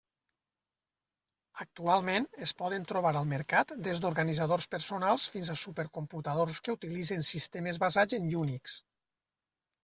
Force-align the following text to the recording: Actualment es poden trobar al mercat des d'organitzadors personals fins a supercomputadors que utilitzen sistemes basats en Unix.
Actualment 1.63 2.23
es 2.45 2.53
poden 2.61 2.87
trobar 2.91 3.11
al 3.19 3.27
mercat 3.33 3.73
des 3.89 4.01
d'organitzadors 4.05 4.65
personals 4.77 5.27
fins 5.37 5.53
a 5.53 5.59
supercomputadors 5.65 6.63
que 6.69 6.75
utilitzen 6.79 7.23
sistemes 7.35 7.81
basats 7.85 8.19
en 8.21 8.27
Unix. 8.43 8.81